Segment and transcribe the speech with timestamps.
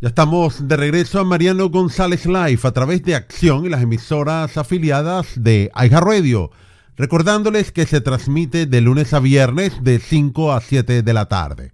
[0.00, 4.56] Ya estamos de regreso a Mariano González Live a través de Acción y las emisoras
[4.56, 6.52] afiliadas de Aiga Radio.
[6.96, 11.72] Recordándoles que se transmite de lunes a viernes de 5 a 7 de la tarde.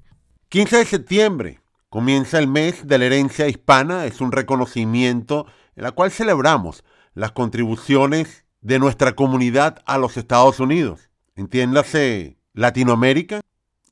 [0.48, 1.60] 15 de septiembre
[1.90, 4.06] comienza el mes de la herencia hispana.
[4.06, 5.44] Es un reconocimiento
[5.76, 6.82] en la cual celebramos
[7.12, 11.10] las contribuciones de nuestra comunidad a los Estados Unidos.
[11.36, 13.42] Entiéndase Latinoamérica,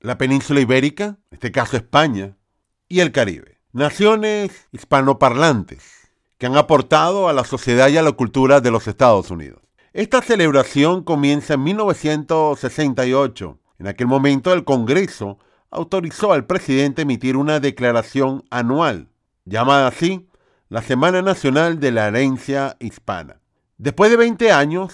[0.00, 2.38] la península ibérica, en este caso España,
[2.88, 3.51] y el Caribe.
[3.74, 9.30] Naciones hispanoparlantes que han aportado a la sociedad y a la cultura de los Estados
[9.30, 9.62] Unidos.
[9.94, 13.58] Esta celebración comienza en 1968.
[13.78, 15.38] En aquel momento el Congreso
[15.70, 19.08] autorizó al presidente emitir una declaración anual,
[19.46, 20.28] llamada así
[20.68, 23.40] la Semana Nacional de la Herencia Hispana.
[23.78, 24.92] Después de 20 años,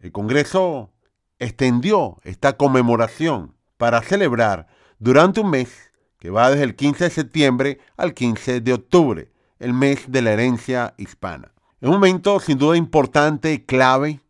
[0.00, 0.92] el Congreso
[1.38, 4.68] extendió esta conmemoración para celebrar
[4.98, 5.92] durante un mes
[6.24, 10.32] que va desde el 15 de septiembre al 15 de octubre, el mes de la
[10.32, 11.52] herencia hispana.
[11.82, 14.22] Es un momento sin duda importante clave,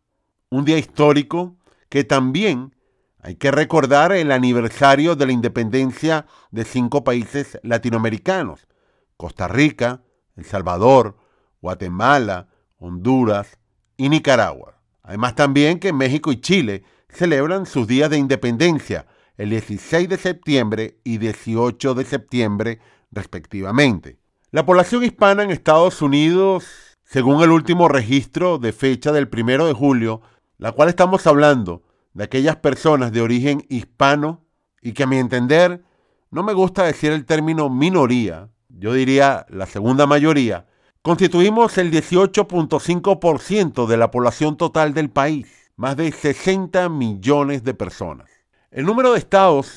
[0.49, 1.55] un día histórico
[1.87, 2.75] que también
[3.21, 8.67] hay que recordar el aniversario de la independencia de cinco países latinoamericanos,
[9.15, 10.01] Costa Rica,
[10.35, 11.15] El Salvador,
[11.61, 13.57] Guatemala, Honduras
[13.95, 14.81] y Nicaragua.
[15.01, 20.97] Además también que México y Chile celebran sus días de independencia, el 16 de septiembre
[21.03, 22.79] y 18 de septiembre
[23.11, 24.17] respectivamente.
[24.51, 26.65] La población hispana en Estados Unidos,
[27.03, 30.21] según el último registro de fecha del 1 de julio,
[30.57, 31.83] la cual estamos hablando
[32.13, 34.45] de aquellas personas de origen hispano
[34.81, 35.83] y que a mi entender
[36.31, 40.67] no me gusta decir el término minoría, yo diría la segunda mayoría,
[41.01, 48.29] constituimos el 18.5% de la población total del país, más de 60 millones de personas.
[48.75, 49.71] El número de estados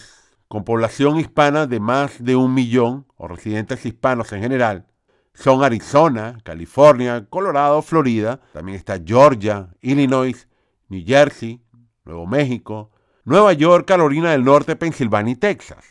[0.49, 4.89] con población hispana de más de un millón, o residentes hispanos en general,
[5.35, 10.49] son Arizona, California, Colorado, Florida, también está Georgia, Illinois,
[10.89, 11.63] New Jersey,
[12.05, 12.91] Nuevo México,
[13.22, 15.84] Nueva York, Carolina del Norte, Pensilvania y Texas.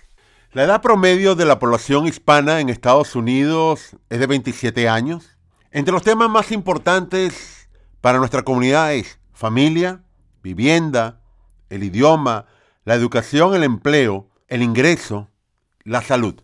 [0.52, 5.38] La edad promedio de la población hispana en Estados Unidos es de 27 años.
[5.72, 7.70] Entre los temas más importantes
[8.02, 10.04] para nuestra comunidad es familia,
[10.44, 11.22] vivienda,
[11.70, 12.48] el idioma,
[12.88, 15.28] la educación, el empleo, el ingreso,
[15.84, 16.36] la salud.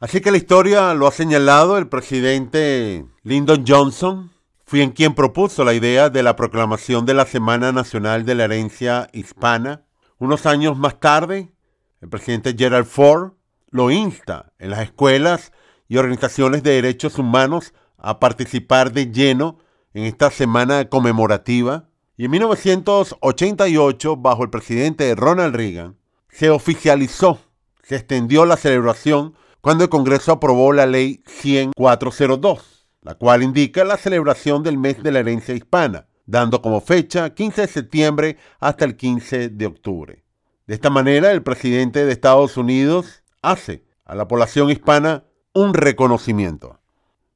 [0.00, 4.32] Así que la historia lo ha señalado el presidente Lyndon Johnson,
[4.64, 8.44] fui en quien propuso la idea de la proclamación de la Semana Nacional de la
[8.44, 9.84] Herencia Hispana.
[10.16, 11.52] Unos años más tarde,
[12.00, 13.32] el presidente Gerald Ford
[13.68, 15.52] lo insta en las escuelas
[15.86, 19.58] y organizaciones de derechos humanos a participar de lleno
[19.92, 25.96] en esta semana conmemorativa y en 1988, bajo el presidente Ronald Reagan,
[26.28, 27.40] se oficializó,
[27.82, 33.96] se extendió la celebración cuando el Congreso aprobó la ley 10402, la cual indica la
[33.96, 38.96] celebración del mes de la herencia hispana, dando como fecha 15 de septiembre hasta el
[38.96, 40.24] 15 de octubre.
[40.66, 46.80] De esta manera, el presidente de Estados Unidos hace a la población hispana un reconocimiento.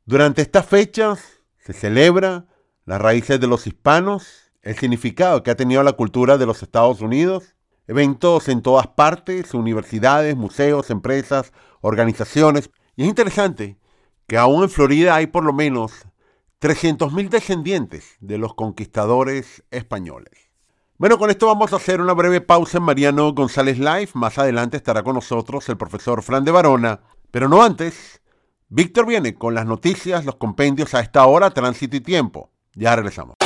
[0.07, 2.47] Durante estas fechas se celebra
[2.85, 7.01] las raíces de los hispanos el significado que ha tenido la cultura de los Estados
[7.01, 7.57] Unidos,
[7.87, 12.69] eventos en todas partes, universidades, museos, empresas, organizaciones.
[12.95, 13.79] Y es interesante
[14.27, 15.93] que aún en Florida hay por lo menos
[16.61, 20.51] 300.000 descendientes de los conquistadores españoles.
[20.99, 24.11] Bueno, con esto vamos a hacer una breve pausa en Mariano González Live.
[24.13, 27.01] Más adelante estará con nosotros el profesor Fran de Varona.
[27.31, 28.21] Pero no antes,
[28.69, 32.51] Víctor viene con las noticias, los compendios a esta hora, tránsito y tiempo.
[32.75, 33.39] Ya regresamos.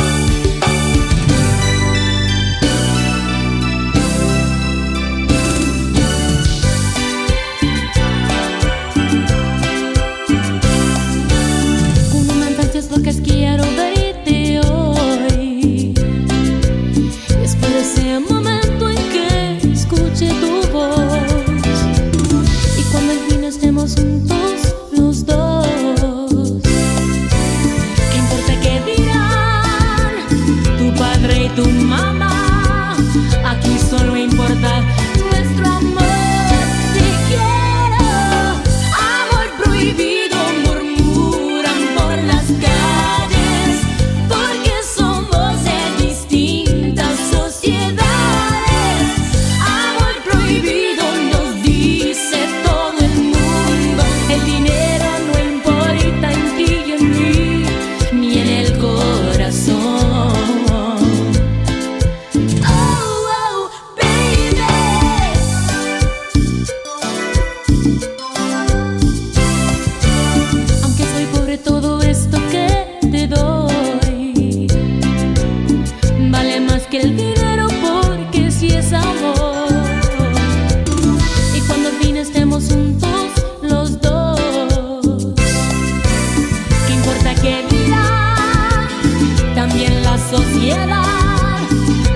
[90.32, 91.58] sociedad.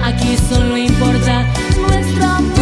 [0.02, 1.44] Aquí solo importa
[1.86, 2.55] nuestro amor.